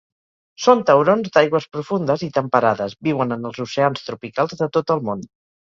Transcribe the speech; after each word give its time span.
Són 0.63 0.79
taurons 0.89 1.29
d'aigües 1.35 1.67
profundes 1.75 2.25
i 2.29 2.31
temperades, 2.39 2.97
viuen 3.09 3.39
en 3.39 3.47
els 3.51 3.63
oceans 3.67 4.09
tropicals 4.11 4.61
de 4.65 4.73
tot 4.81 4.97
el 4.97 5.07
món. 5.11 5.27